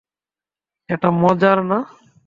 এটা 0.89 1.09
মজার 1.21 1.57
না! 1.69 1.77